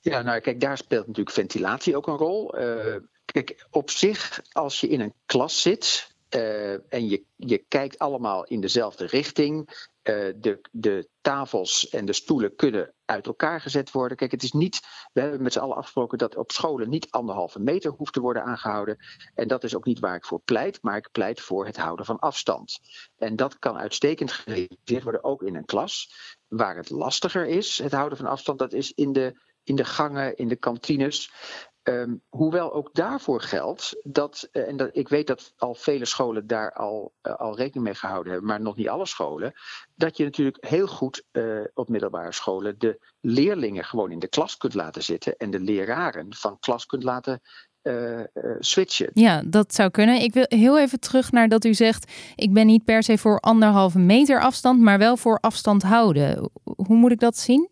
Ja, 0.00 0.22
nou 0.22 0.40
kijk, 0.40 0.60
daar 0.60 0.78
speelt 0.78 1.06
natuurlijk 1.06 1.36
ventilatie 1.36 1.96
ook 1.96 2.06
een 2.06 2.16
rol. 2.16 2.60
Uh, 2.60 2.96
kijk, 3.24 3.66
op 3.70 3.90
zich, 3.90 4.42
als 4.52 4.80
je 4.80 4.88
in 4.88 5.00
een 5.00 5.14
klas 5.26 5.62
zit, 5.62 6.14
uh, 6.36 6.72
en 6.72 7.08
je, 7.08 7.22
je 7.36 7.64
kijkt 7.68 7.98
allemaal 7.98 8.44
in 8.44 8.60
dezelfde 8.60 9.06
richting. 9.06 9.68
Uh, 10.08 10.32
de, 10.36 10.60
de 10.70 11.08
tafels 11.20 11.88
en 11.88 12.04
de 12.04 12.12
stoelen 12.12 12.56
kunnen 12.56 12.94
uit 13.04 13.26
elkaar 13.26 13.60
gezet 13.60 13.90
worden. 13.90 14.16
Kijk, 14.16 14.30
het 14.30 14.42
is 14.42 14.52
niet. 14.52 14.80
We 15.12 15.20
hebben 15.20 15.42
met 15.42 15.52
z'n 15.52 15.58
allen 15.58 15.76
afgesproken 15.76 16.18
dat 16.18 16.36
op 16.36 16.52
scholen 16.52 16.88
niet 16.88 17.10
anderhalve 17.10 17.60
meter 17.60 17.90
hoeft 17.90 18.12
te 18.12 18.20
worden 18.20 18.44
aangehouden. 18.44 18.96
En 19.34 19.48
dat 19.48 19.64
is 19.64 19.74
ook 19.74 19.84
niet 19.84 19.98
waar 19.98 20.16
ik 20.16 20.24
voor 20.24 20.40
pleit, 20.40 20.82
maar 20.82 20.96
ik 20.96 21.08
pleit 21.12 21.40
voor 21.40 21.66
het 21.66 21.76
houden 21.76 22.06
van 22.06 22.18
afstand. 22.18 22.78
En 23.16 23.36
dat 23.36 23.58
kan 23.58 23.78
uitstekend 23.78 24.32
gerealiseerd 24.32 25.02
worden, 25.02 25.24
ook 25.24 25.42
in 25.42 25.56
een 25.56 25.64
klas. 25.64 26.10
Waar 26.48 26.76
het 26.76 26.90
lastiger 26.90 27.46
is, 27.46 27.78
het 27.78 27.92
houden 27.92 28.18
van 28.18 28.26
afstand, 28.26 28.58
dat 28.58 28.72
is 28.72 28.92
in 28.92 29.12
de, 29.12 29.40
in 29.62 29.76
de 29.76 29.84
gangen, 29.84 30.36
in 30.36 30.48
de 30.48 30.56
kantines. 30.56 31.30
Um, 31.88 32.22
hoewel 32.28 32.72
ook 32.72 32.94
daarvoor 32.94 33.40
geldt 33.40 33.96
dat, 34.02 34.48
uh, 34.52 34.68
en 34.68 34.76
dat, 34.76 34.88
ik 34.92 35.08
weet 35.08 35.26
dat 35.26 35.52
al 35.56 35.74
vele 35.74 36.04
scholen 36.04 36.46
daar 36.46 36.72
al, 36.72 37.14
uh, 37.22 37.34
al 37.34 37.56
rekening 37.56 37.84
mee 37.84 37.94
gehouden 37.94 38.32
hebben, 38.32 38.50
maar 38.50 38.60
nog 38.60 38.76
niet 38.76 38.88
alle 38.88 39.06
scholen, 39.06 39.52
dat 39.94 40.16
je 40.16 40.24
natuurlijk 40.24 40.66
heel 40.66 40.86
goed 40.86 41.24
uh, 41.32 41.60
op 41.74 41.88
middelbare 41.88 42.32
scholen 42.32 42.78
de 42.78 43.06
leerlingen 43.20 43.84
gewoon 43.84 44.10
in 44.10 44.18
de 44.18 44.28
klas 44.28 44.56
kunt 44.56 44.74
laten 44.74 45.02
zitten 45.02 45.36
en 45.36 45.50
de 45.50 45.60
leraren 45.60 46.34
van 46.34 46.58
klas 46.58 46.86
kunt 46.86 47.02
laten 47.02 47.40
switchen. 48.58 49.10
Ja, 49.12 49.42
dat 49.46 49.74
zou 49.74 49.90
kunnen. 49.90 50.20
Ik 50.20 50.32
wil 50.32 50.44
heel 50.48 50.78
even 50.78 51.00
terug 51.00 51.32
naar 51.32 51.48
dat 51.48 51.64
u 51.64 51.74
zegt, 51.74 52.12
ik 52.34 52.52
ben 52.52 52.66
niet 52.66 52.84
per 52.84 53.02
se 53.02 53.18
voor 53.18 53.40
anderhalve 53.40 53.98
meter 53.98 54.40
afstand, 54.40 54.80
maar 54.80 54.98
wel 54.98 55.16
voor 55.16 55.38
afstand 55.40 55.82
houden. 55.82 56.50
Hoe 56.62 56.96
moet 56.96 57.12
ik 57.12 57.20
dat 57.20 57.36
zien? 57.36 57.68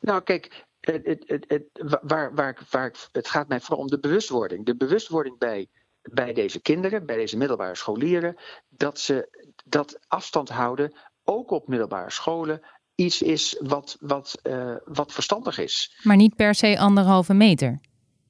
Nou, 0.00 0.22
kijk, 0.22 0.68
het, 0.80 1.24
het, 1.26 1.44
het, 1.48 1.64
waar, 2.02 2.34
waar, 2.34 2.58
waar, 2.70 2.94
het 3.12 3.28
gaat 3.28 3.48
mij 3.48 3.60
vooral 3.60 3.78
om 3.78 3.90
de 3.90 4.00
bewustwording. 4.00 4.66
De 4.66 4.76
bewustwording 4.76 5.38
bij, 5.38 5.68
bij 6.02 6.32
deze 6.32 6.60
kinderen, 6.60 7.06
bij 7.06 7.16
deze 7.16 7.36
middelbare 7.36 7.74
scholieren, 7.74 8.36
dat 8.68 8.98
ze 8.98 9.28
dat 9.64 9.98
afstand 10.08 10.48
houden, 10.48 10.92
ook 11.24 11.50
op 11.50 11.68
middelbare 11.68 12.10
scholen, 12.10 12.60
iets 12.94 13.22
is 13.22 13.56
wat, 13.60 13.96
wat, 14.00 14.40
uh, 14.42 14.76
wat 14.84 15.12
verstandig 15.12 15.58
is. 15.58 16.00
Maar 16.02 16.16
niet 16.16 16.36
per 16.36 16.54
se 16.54 16.78
anderhalve 16.78 17.34
meter. 17.34 17.80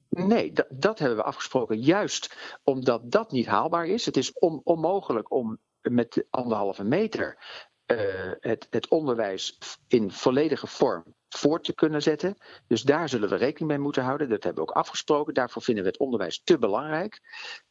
Nee, 0.09 0.51
dat, 0.51 0.67
dat 0.69 0.99
hebben 0.99 1.17
we 1.17 1.23
afgesproken 1.23 1.79
juist 1.79 2.35
omdat 2.63 3.11
dat 3.11 3.31
niet 3.31 3.45
haalbaar 3.45 3.85
is. 3.85 4.05
Het 4.05 4.17
is 4.17 4.33
onmogelijk 4.63 5.31
om 5.31 5.59
met 5.81 6.25
anderhalve 6.29 6.83
meter 6.83 7.37
uh, 7.85 7.97
het, 8.39 8.67
het 8.69 8.87
onderwijs 8.87 9.57
in 9.87 10.11
volledige 10.11 10.67
vorm 10.67 11.15
voort 11.37 11.63
te 11.63 11.73
kunnen 11.73 12.01
zetten. 12.01 12.37
Dus 12.67 12.81
daar 12.81 13.09
zullen 13.09 13.29
we 13.29 13.35
rekening 13.35 13.69
mee 13.69 13.79
moeten 13.79 14.03
houden. 14.03 14.29
Dat 14.29 14.43
hebben 14.43 14.63
we 14.63 14.69
ook 14.69 14.77
afgesproken. 14.77 15.33
Daarvoor 15.33 15.61
vinden 15.61 15.83
we 15.83 15.89
het 15.89 15.99
onderwijs 15.99 16.41
te 16.43 16.57
belangrijk. 16.57 17.21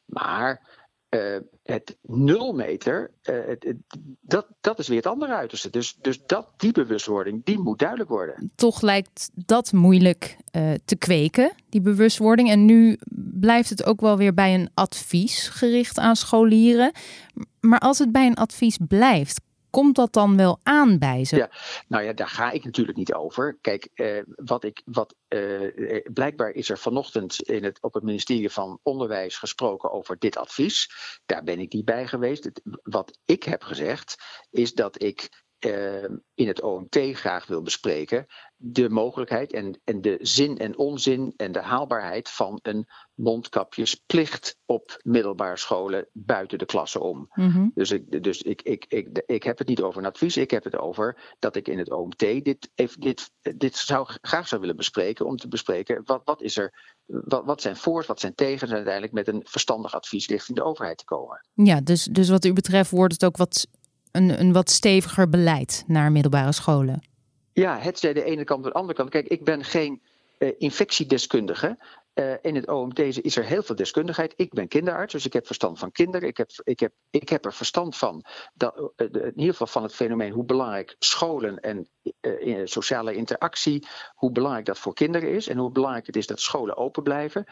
Maar 0.05 0.69
uh, 1.11 1.37
het 1.63 1.97
nulmeter, 2.03 3.11
het, 3.23 3.75
dat, 4.21 4.47
dat 4.61 4.79
is 4.79 4.89
weer 4.89 4.97
het 4.97 5.07
andere 5.07 5.35
uiterste. 5.35 5.71
Dus, 5.71 5.95
dus 5.95 6.23
dat, 6.27 6.49
die 6.57 6.73
bewustwording, 6.73 7.45
die 7.45 7.59
moet 7.59 7.79
duidelijk 7.79 8.11
worden. 8.11 8.53
Toch 8.55 8.81
lijkt 8.81 9.31
dat 9.35 9.73
moeilijk 9.73 10.37
uh, 10.57 10.73
te 10.85 10.97
kweken, 10.97 11.53
die 11.69 11.81
bewustwording. 11.81 12.51
En 12.51 12.65
nu 12.65 12.99
blijft 13.41 13.71
het 13.71 13.85
ook 13.85 14.01
wel 14.01 14.17
weer 14.17 14.35
bij 14.35 14.55
een 14.55 14.71
advies 14.75 15.49
gericht 15.49 15.99
aan 15.99 16.17
scholieren. 16.17 16.93
Maar 17.61 17.81
als 17.81 17.99
het 17.99 18.13
bij 18.13 18.27
een 18.27 18.35
advies 18.35 18.79
blijft, 18.89 19.41
Komt 19.71 19.97
dat 19.97 20.13
dan 20.13 20.37
wel 20.37 20.61
aan 20.63 20.99
bij 20.99 21.25
ze? 21.25 21.37
Ja, 21.37 21.51
nou 21.89 22.05
ja, 22.05 22.13
daar 22.13 22.29
ga 22.29 22.51
ik 22.51 22.65
natuurlijk 22.65 22.99
niet 22.99 23.15
over. 23.15 23.59
Kijk, 23.61 23.89
eh, 23.95 24.23
wat 24.25 24.65
ik, 24.65 24.83
wat, 24.85 25.15
eh, 25.29 25.97
eh, 25.97 26.05
blijkbaar 26.13 26.51
is 26.51 26.71
er 26.71 26.79
vanochtend 26.79 27.43
in 27.43 27.65
het, 27.65 27.83
op 27.83 27.95
het 27.95 28.03
ministerie 28.03 28.51
van 28.51 28.79
Onderwijs 28.83 29.37
gesproken 29.37 29.91
over 29.91 30.19
dit 30.19 30.37
advies. 30.37 30.91
Daar 31.27 31.43
ben 31.43 31.61
ik 31.61 31.73
niet 31.73 31.85
bij 31.85 32.07
geweest. 32.07 32.45
Het, 32.45 32.61
wat 32.83 33.19
ik 33.25 33.43
heb 33.43 33.63
gezegd 33.63 34.17
is 34.51 34.75
dat 34.75 35.03
ik 35.03 35.29
uh, 35.67 36.05
in 36.35 36.47
het 36.47 36.63
OMT 36.63 36.99
graag 37.13 37.47
wil 37.47 37.63
bespreken. 37.63 38.27
De 38.57 38.89
mogelijkheid 38.89 39.53
en, 39.53 39.81
en 39.85 40.01
de 40.01 40.19
zin 40.21 40.59
en 40.59 40.79
onzin 40.79 41.33
en 41.37 41.53
de 41.53 41.61
haalbaarheid 41.61 42.29
van 42.29 42.59
een 42.63 42.87
mondkapjesplicht 43.15 44.59
op 44.67 45.01
middelbare 45.03 45.57
scholen 45.57 46.09
buiten 46.13 46.59
de 46.59 46.65
klasse 46.65 47.01
om. 47.01 47.29
Mm-hmm. 47.35 47.71
Dus, 47.75 47.91
ik, 47.91 48.23
dus 48.23 48.43
ik, 48.43 48.63
ik, 48.63 48.85
ik, 48.89 49.23
ik 49.27 49.43
heb 49.43 49.59
het 49.59 49.69
niet 49.69 49.83
over 49.83 50.01
een 50.01 50.09
advies, 50.09 50.37
ik 50.37 50.51
heb 50.51 50.65
het 50.65 50.77
over 50.77 51.35
dat 51.39 51.57
ik 51.57 51.69
in 51.69 51.79
het 51.79 51.91
OMT 51.91 52.19
dit, 52.19 52.71
dit, 52.99 53.31
dit 53.57 53.77
zou, 53.77 54.07
graag 54.23 54.49
zou 54.49 54.61
willen 54.61 54.77
bespreken. 54.77 55.27
Om 55.27 55.37
te 55.37 55.49
bespreken 55.49 56.03
wat, 56.05 56.21
wat 56.25 56.43
is 56.43 56.57
er. 56.57 56.99
Wat, 57.05 57.45
wat 57.45 57.61
zijn 57.61 57.77
voor's, 57.77 58.07
wat 58.07 58.21
zijn 58.21 58.35
tegens 58.35 58.71
en 58.71 58.77
uiteindelijk 58.77 59.13
met 59.13 59.29
een 59.29 59.43
verstandig 59.45 59.95
advies 59.95 60.27
richting 60.27 60.59
de 60.59 60.65
overheid 60.65 60.99
te 60.99 61.05
komen. 61.05 61.47
Ja, 61.53 61.81
dus, 61.81 62.05
dus 62.05 62.29
wat 62.29 62.45
u 62.45 62.53
betreft 62.53 62.91
wordt 62.91 63.13
het 63.13 63.25
ook 63.25 63.37
wat 63.37 63.67
een, 64.13 64.41
een 64.41 64.53
wat 64.53 64.71
steviger 64.71 65.29
beleid 65.29 65.85
naar 65.87 66.13
middelbare 66.13 66.53
scholen. 66.53 67.09
Ja, 67.53 67.79
het 67.79 67.99
zij 67.99 68.13
de 68.13 68.25
ene 68.25 68.45
kant 68.45 68.65
of 68.65 68.73
de 68.73 68.79
andere 68.79 68.95
kant. 68.95 69.11
Kijk, 69.11 69.27
ik 69.27 69.45
ben 69.45 69.65
geen 69.65 70.03
uh, 70.39 70.53
infectiedeskundige. 70.59 71.79
Uh, 72.15 72.33
in 72.43 72.55
het 72.55 72.69
OMT 72.69 72.99
is 72.99 73.37
er 73.37 73.45
heel 73.45 73.63
veel 73.63 73.75
deskundigheid. 73.75 74.33
Ik 74.37 74.53
ben 74.53 74.69
kinderarts, 74.69 75.13
dus 75.13 75.27
ik 75.27 75.33
heb 75.33 75.47
verstand 75.47 75.79
van 75.79 75.93
kinderen. 75.93 76.29
Ik 76.29 76.37
heb, 76.37 76.51
ik 76.65 76.81
heb, 76.81 76.93
ik 77.11 77.29
heb 77.29 77.45
er 77.45 77.53
verstand 77.53 77.97
van, 77.97 78.25
dat, 78.55 78.77
uh, 78.77 79.07
in 79.13 79.39
ieder 79.39 79.53
geval 79.53 79.67
van 79.67 79.83
het 79.83 79.95
fenomeen 79.95 80.33
hoe 80.33 80.45
belangrijk 80.45 80.97
scholen 80.99 81.61
en 81.61 81.89
sociale 82.65 83.15
interactie, 83.15 83.87
hoe 84.15 84.33
belangrijk 84.33 84.67
dat 84.67 84.79
voor 84.79 84.95
kinderen 84.95 85.31
is 85.31 85.49
en 85.49 85.59
hoe 85.59 85.71
belangrijk 85.71 86.07
het 86.07 86.17
is 86.17 86.27
dat 86.27 86.41
scholen 86.41 86.77
open 86.77 87.03
blijven 87.03 87.47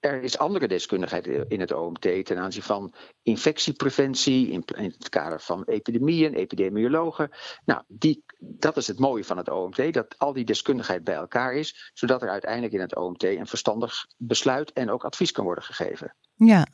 er 0.00 0.22
is 0.22 0.38
andere 0.38 0.68
deskundigheid 0.68 1.26
in 1.26 1.60
het 1.60 1.72
OMT 1.72 2.00
ten 2.00 2.38
aanzien 2.38 2.62
van 2.62 2.94
infectiepreventie, 3.22 4.50
in, 4.50 4.64
het 4.74 5.08
kader 5.08 5.40
van 5.40 5.64
epidemieën, 5.64 6.34
epidemiologen. 6.34 7.30
Nou, 7.64 7.82
die, 7.86 8.24
dat 8.38 8.76
is 8.76 8.86
het 8.86 8.98
mooie 8.98 9.24
van 9.24 9.36
het 9.36 9.50
OMT, 9.50 9.92
dat 9.92 10.14
al 10.18 10.32
die 10.32 10.44
deskundigheid 10.44 11.04
bij 11.04 11.14
elkaar 11.14 11.54
is, 11.54 11.90
zodat 11.94 12.22
er 12.22 12.30
uiteindelijk 12.30 12.72
in 12.72 12.80
het 12.80 12.96
OMT 12.96 13.22
een 13.22 13.46
verstandig 13.46 14.06
besluit 14.16 14.72
en 14.72 14.90
ook 14.90 15.04
advies 15.04 15.32
kan 15.32 15.44
worden 15.44 15.64
gegeven. 15.64 16.14
Ja, 16.34 16.66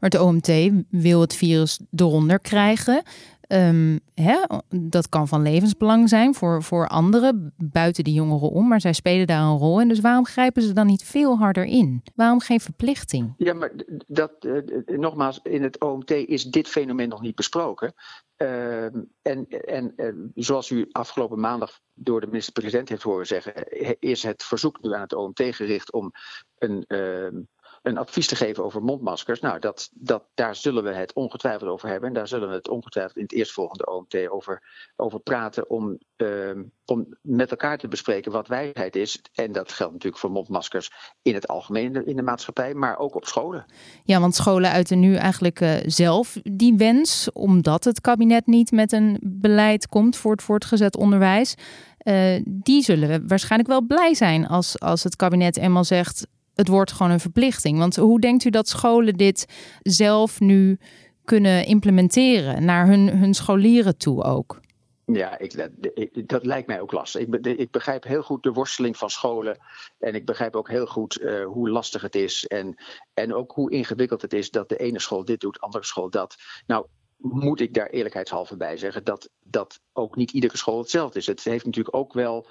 maar 0.00 0.10
het 0.10 0.18
OMT 0.18 0.48
wil 0.90 1.20
het 1.20 1.34
virus 1.34 1.80
eronder 1.96 2.40
krijgen. 2.40 3.02
Um, 3.48 4.00
hè, 4.14 4.36
dat 4.68 5.08
kan 5.08 5.28
van 5.28 5.42
levensbelang 5.42 6.08
zijn 6.08 6.34
voor, 6.34 6.62
voor 6.62 6.88
anderen 6.88 7.54
buiten 7.56 8.04
die 8.04 8.14
jongeren 8.14 8.50
om, 8.50 8.68
maar 8.68 8.80
zij 8.80 8.92
spelen 8.92 9.26
daar 9.26 9.42
een 9.42 9.58
rol. 9.58 9.80
En 9.80 9.88
dus 9.88 10.00
waarom 10.00 10.26
grijpen 10.26 10.62
ze 10.62 10.72
dan 10.72 10.86
niet 10.86 11.04
veel 11.04 11.38
harder 11.38 11.64
in? 11.64 12.02
Waarom 12.14 12.40
geen 12.40 12.60
verplichting? 12.60 13.34
Ja, 13.36 13.54
maar 13.54 13.72
dat, 14.06 14.32
uh, 14.40 14.62
nogmaals, 14.86 15.40
in 15.42 15.62
het 15.62 15.80
OMT 15.80 16.10
is 16.10 16.44
dit 16.44 16.68
fenomeen 16.68 17.08
nog 17.08 17.20
niet 17.20 17.34
besproken. 17.34 17.94
Uh, 18.36 18.84
en 19.22 19.48
en 19.48 19.92
uh, 19.96 20.14
zoals 20.34 20.70
u 20.70 20.88
afgelopen 20.92 21.40
maandag 21.40 21.80
door 21.94 22.20
de 22.20 22.26
minister-president 22.26 22.88
heeft 22.88 23.02
horen 23.02 23.26
zeggen, 23.26 23.68
is 23.98 24.22
het 24.22 24.42
verzoek 24.42 24.82
nu 24.82 24.92
aan 24.92 25.00
het 25.00 25.14
OMT 25.14 25.42
gericht 25.44 25.92
om 25.92 26.10
een 26.58 26.84
ehm, 26.86 27.40
een 27.84 27.98
advies 27.98 28.26
te 28.26 28.36
geven 28.36 28.64
over 28.64 28.82
mondmaskers. 28.82 29.40
Nou, 29.40 29.58
dat, 29.58 29.90
dat, 29.92 30.22
daar 30.34 30.56
zullen 30.56 30.82
we 30.82 30.92
het 30.92 31.12
ongetwijfeld 31.12 31.70
over 31.70 31.88
hebben. 31.88 32.08
En 32.08 32.14
daar 32.14 32.28
zullen 32.28 32.48
we 32.48 32.54
het 32.54 32.68
ongetwijfeld 32.68 33.16
in 33.16 33.22
het 33.22 33.32
eerstvolgende 33.32 33.86
OMT 33.86 34.28
over, 34.28 34.62
over 34.96 35.20
praten. 35.20 35.70
Om, 35.70 35.98
uh, 36.16 36.50
om 36.84 37.06
met 37.20 37.50
elkaar 37.50 37.78
te 37.78 37.88
bespreken 37.88 38.32
wat 38.32 38.48
wijsheid 38.48 38.96
is. 38.96 39.20
En 39.34 39.52
dat 39.52 39.72
geldt 39.72 39.92
natuurlijk 39.92 40.20
voor 40.20 40.30
mondmaskers 40.30 40.90
in 41.22 41.34
het 41.34 41.48
algemeen 41.48 42.06
in 42.06 42.16
de 42.16 42.22
maatschappij, 42.22 42.74
maar 42.74 42.98
ook 42.98 43.14
op 43.14 43.26
scholen. 43.26 43.64
Ja, 44.04 44.20
want 44.20 44.34
scholen 44.34 44.70
uiten 44.70 45.00
nu 45.00 45.14
eigenlijk 45.14 45.60
uh, 45.60 45.74
zelf 45.86 46.36
die 46.42 46.76
wens, 46.76 47.32
omdat 47.32 47.84
het 47.84 48.00
kabinet 48.00 48.46
niet 48.46 48.70
met 48.70 48.92
een 48.92 49.18
beleid 49.22 49.88
komt 49.88 50.16
voor 50.16 50.32
het 50.32 50.42
voortgezet 50.42 50.96
onderwijs. 50.96 51.54
Uh, 52.02 52.42
die 52.46 52.82
zullen 52.82 53.28
waarschijnlijk 53.28 53.70
wel 53.70 53.82
blij 53.82 54.14
zijn 54.14 54.46
als, 54.46 54.80
als 54.80 55.02
het 55.02 55.16
kabinet 55.16 55.56
eenmaal 55.56 55.84
zegt: 55.84 56.26
het 56.54 56.68
wordt 56.68 56.92
gewoon 56.92 57.12
een 57.12 57.20
verplichting. 57.20 57.78
Want 57.78 57.96
hoe 57.96 58.20
denkt 58.20 58.44
u 58.44 58.50
dat 58.50 58.68
scholen 58.68 59.14
dit 59.14 59.46
zelf 59.82 60.40
nu 60.40 60.78
kunnen 61.24 61.66
implementeren 61.66 62.64
naar 62.64 62.86
hun, 62.86 63.08
hun 63.08 63.34
scholieren 63.34 63.96
toe 63.96 64.22
ook? 64.22 64.60
Ja, 65.06 65.38
ik, 65.38 65.70
dat, 66.28 66.44
lijkt 66.44 66.66
mij 66.66 66.80
ook 66.80 66.92
lastig. 66.92 67.20
Ik, 67.20 67.46
ik, 67.46 67.70
begrijp 67.70 68.04
heel 68.04 68.22
goed 68.22 68.42
de 68.42 68.52
worsteling 68.52 68.96
van 68.96 69.10
scholen. 69.10 69.58
En 69.98 70.14
ik 70.14 70.24
begrijp 70.24 70.56
ook 70.56 70.68
heel 70.68 70.86
goed 70.86 71.20
uh, 71.20 71.44
hoe 71.44 71.70
lastig 71.70 72.02
het 72.02 72.14
is. 72.14 72.46
En, 72.46 72.76
en 73.14 73.34
ook 73.34 73.52
hoe 73.52 73.70
ingewikkeld 73.70 74.22
het 74.22 74.32
is 74.32 74.50
dat 74.50 74.68
de 74.68 74.76
ene 74.76 75.00
school 75.00 75.24
dit 75.24 75.40
doet, 75.40 75.54
de 75.54 75.60
andere 75.60 75.84
school 75.84 76.10
dat. 76.10 76.36
Nou, 76.66 76.86
moet 77.16 77.60
ik 77.60 77.74
daar 77.74 77.88
eerlijkheidshalve 77.88 78.56
bij 78.56 78.76
zeggen 78.76 79.04
dat, 79.04 79.30
dat 79.42 79.80
ook 79.92 80.16
niet 80.16 80.30
iedere 80.30 80.56
school 80.56 80.78
hetzelfde 80.78 81.18
is. 81.18 81.26
Het 81.26 81.44
heeft 81.44 81.64
natuurlijk 81.64 81.96
ook 81.96 82.12
wel, 82.12 82.46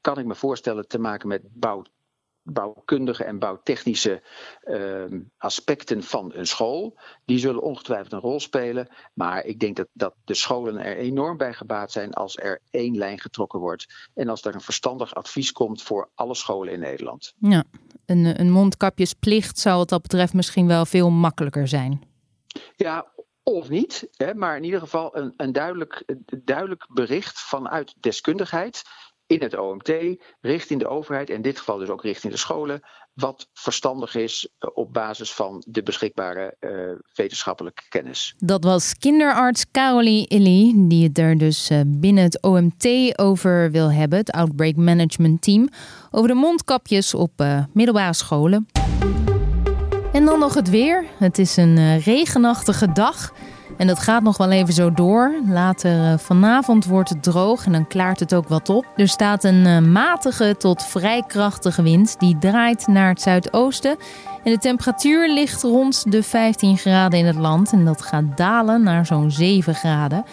kan 0.00 0.18
ik 0.18 0.26
me 0.26 0.34
voorstellen, 0.34 0.88
te 0.88 0.98
maken 0.98 1.28
met 1.28 1.42
bouw 1.52 1.82
bouwkundige 2.46 3.24
en 3.24 3.38
bouwtechnische 3.38 4.22
uh, 4.64 5.20
aspecten 5.38 6.02
van 6.02 6.32
een 6.34 6.46
school. 6.46 6.98
Die 7.24 7.38
zullen 7.38 7.62
ongetwijfeld 7.62 8.12
een 8.12 8.20
rol 8.20 8.40
spelen. 8.40 8.88
Maar 9.14 9.44
ik 9.44 9.60
denk 9.60 9.76
dat, 9.76 9.88
dat 9.92 10.14
de 10.24 10.34
scholen 10.34 10.78
er 10.78 10.96
enorm 10.96 11.36
bij 11.36 11.52
gebaat 11.52 11.92
zijn 11.92 12.12
als 12.12 12.36
er 12.36 12.60
één 12.70 12.96
lijn 12.96 13.20
getrokken 13.20 13.60
wordt. 13.60 14.08
En 14.14 14.28
als 14.28 14.44
er 14.44 14.54
een 14.54 14.60
verstandig 14.60 15.14
advies 15.14 15.52
komt 15.52 15.82
voor 15.82 16.10
alle 16.14 16.34
scholen 16.34 16.72
in 16.72 16.80
Nederland. 16.80 17.34
Ja, 17.38 17.64
een, 18.06 18.40
een 18.40 18.50
mondkapjesplicht 18.50 19.58
zou 19.58 19.76
wat 19.76 19.88
dat 19.88 20.02
betreft 20.02 20.32
misschien 20.32 20.66
wel 20.66 20.86
veel 20.86 21.10
makkelijker 21.10 21.68
zijn. 21.68 22.02
Ja, 22.76 23.06
of 23.42 23.68
niet, 23.68 24.08
hè, 24.16 24.34
maar 24.34 24.56
in 24.56 24.64
ieder 24.64 24.80
geval 24.80 25.16
een, 25.16 25.34
een 25.36 25.52
duidelijk, 25.52 26.04
duidelijk 26.44 26.86
bericht 26.92 27.40
vanuit 27.40 27.94
deskundigheid 28.00 28.82
in 29.26 29.42
het 29.42 29.58
OMT, 29.58 29.92
richting 30.40 30.80
de 30.80 30.88
overheid, 30.88 31.28
en 31.28 31.34
in 31.34 31.42
dit 31.42 31.58
geval 31.58 31.78
dus 31.78 31.88
ook 31.88 32.02
richting 32.02 32.32
de 32.32 32.38
scholen, 32.38 32.80
wat 33.14 33.48
verstandig 33.52 34.14
is 34.14 34.48
eh, 34.58 34.70
op 34.74 34.92
basis 34.92 35.32
van 35.32 35.64
de 35.66 35.82
beschikbare 35.82 36.56
uh, 36.60 36.70
wetenschappelijke 37.14 37.82
kennis. 37.88 38.34
Dat 38.38 38.64
was 38.64 38.94
kinderarts 38.98 39.70
Carolie 39.70 40.26
Illy, 40.26 40.72
die 40.76 41.04
het 41.08 41.18
er 41.18 41.38
dus 41.38 41.70
uh, 41.70 41.80
binnen 41.86 42.24
het 42.24 42.42
OMT 42.42 43.12
over 43.18 43.70
wil 43.70 43.92
hebben, 43.92 44.18
het 44.18 44.30
Outbreak 44.30 44.76
Management 44.76 45.42
Team, 45.42 45.68
over 46.10 46.28
de 46.28 46.34
mondkapjes 46.34 47.14
op 47.14 47.44
middelbare 47.72 48.14
scholen. 48.14 48.66
En 50.12 50.24
dan 50.24 50.38
nog 50.38 50.54
het 50.54 50.70
weer. 50.70 51.04
Het 51.18 51.38
is 51.38 51.56
een 51.56 51.98
regenachtige 51.98 52.92
dag. 52.92 53.32
En 53.76 53.86
dat 53.86 53.98
gaat 53.98 54.22
nog 54.22 54.36
wel 54.36 54.50
even 54.50 54.74
zo 54.74 54.92
door. 54.92 55.34
Later 55.48 56.12
uh, 56.12 56.18
vanavond 56.18 56.84
wordt 56.84 57.08
het 57.08 57.22
droog 57.22 57.66
en 57.66 57.72
dan 57.72 57.86
klaart 57.86 58.20
het 58.20 58.34
ook 58.34 58.48
wat 58.48 58.68
op. 58.68 58.86
Er 58.96 59.08
staat 59.08 59.44
een 59.44 59.66
uh, 59.66 59.78
matige 59.78 60.54
tot 60.58 60.84
vrij 60.84 61.22
krachtige 61.26 61.82
wind. 61.82 62.18
Die 62.18 62.38
draait 62.38 62.86
naar 62.86 63.08
het 63.08 63.22
zuidoosten. 63.22 63.96
En 64.44 64.52
de 64.52 64.58
temperatuur 64.58 65.28
ligt 65.32 65.62
rond 65.62 66.12
de 66.12 66.22
15 66.22 66.76
graden 66.78 67.18
in 67.18 67.26
het 67.26 67.36
land. 67.36 67.72
En 67.72 67.84
dat 67.84 68.02
gaat 68.02 68.36
dalen 68.36 68.82
naar 68.82 69.06
zo'n 69.06 69.30
7 69.30 69.74
graden. 69.74 70.24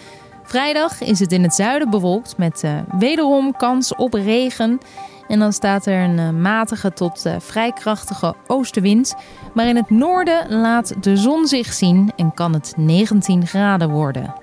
Vrijdag 0.44 1.02
is 1.02 1.20
het 1.20 1.32
in 1.32 1.44
het 1.44 1.54
zuiden 1.54 1.90
bewolkt 1.90 2.38
met 2.38 2.62
uh, 2.66 2.72
wederom 3.00 3.56
kans 3.58 3.96
op 3.96 4.14
regen. 4.14 4.80
En 5.28 5.40
dan 5.40 5.54
staat 5.54 5.86
er 5.86 6.04
een 6.04 6.20
eh, 6.20 6.30
matige 6.30 6.94
tot 6.94 7.26
uh, 7.26 7.36
vrij 7.40 7.72
krachtige 7.72 8.36
oostenwind. 8.48 9.16
Maar 9.54 9.68
in 9.68 9.76
het 9.76 9.90
noorden 9.90 10.54
laat 10.54 11.04
de 11.04 11.18
zon 11.18 11.48
zich 11.48 11.74
zien 11.74 12.12
en 12.16 12.34
kan 12.34 12.54
het 12.54 12.74
19 12.78 13.48
graden 13.48 13.90
worden. 13.90 14.34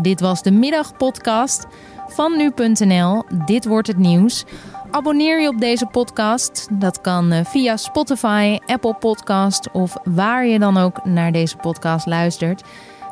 Dit 0.00 0.20
was 0.20 0.42
de 0.42 0.50
middagpodcast 0.50 1.66
van 2.08 2.36
nu.nl. 2.36 3.24
Dit 3.46 3.66
wordt 3.66 3.88
het 3.88 3.98
nieuws. 3.98 4.44
Abonneer 4.90 5.40
je 5.40 5.48
op 5.48 5.60
deze 5.60 5.86
podcast. 5.86 6.68
Dat 6.72 7.00
kan 7.00 7.32
eh, 7.32 7.44
via 7.44 7.76
Spotify, 7.76 8.58
Apple 8.66 8.94
Podcast 8.94 9.70
of 9.70 9.96
waar 10.04 10.46
je 10.46 10.58
dan 10.58 10.76
ook 10.76 11.04
naar 11.04 11.32
deze 11.32 11.56
podcast 11.56 12.06
luistert. 12.06 12.62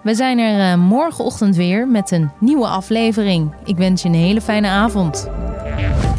We 0.02 0.14
zijn 0.14 0.38
er 0.38 0.72
eh, 0.72 0.78
morgenochtend 0.78 1.56
weer 1.56 1.88
met 1.88 2.10
een 2.10 2.30
nieuwe 2.38 2.66
aflevering. 2.66 3.52
Ik 3.64 3.76
wens 3.76 4.02
je 4.02 4.08
een 4.08 4.14
hele 4.14 4.40
fijne 4.40 4.68
avond. 4.68 5.28
Bye. 5.76 6.15